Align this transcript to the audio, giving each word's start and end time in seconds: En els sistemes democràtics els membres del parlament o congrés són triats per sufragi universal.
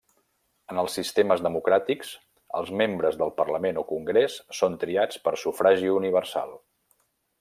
En 0.73 0.77
els 0.83 0.95
sistemes 0.99 1.43
democràtics 1.47 2.09
els 2.61 2.71
membres 2.81 3.19
del 3.19 3.35
parlament 3.41 3.83
o 3.83 3.83
congrés 3.91 4.39
són 4.61 4.79
triats 4.85 5.21
per 5.29 5.35
sufragi 5.43 5.93
universal. 5.99 6.57